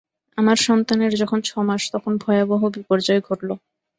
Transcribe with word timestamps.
আমার 0.37 0.57
সন্তানের 0.67 1.13
যখন 1.21 1.39
ছমাস 1.45 1.81
তখন 1.93 2.13
ভয়াবহ 2.23 2.61
বিপর্যয় 2.75 3.21
ঘটল। 3.27 3.49